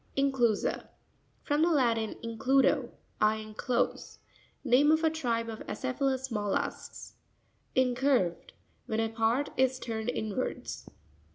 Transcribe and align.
Incivu'sa.—From 0.17 1.61
the 1.61 1.69
Latin, 1.69 2.15
includo, 2.23 2.89
I 3.21 3.35
enclose. 3.35 4.17
Name 4.63 4.91
of 4.91 5.03
a 5.03 5.11
tribe 5.11 5.47
of 5.47 5.59
acephalous 5.67 6.31
mollusks. 6.31 7.17
Incurv'Ep.—When 7.75 8.99
a 8.99 9.09
part 9.09 9.49
is 9.57 9.77
turned 9.77 10.09
inwards. 10.09 10.89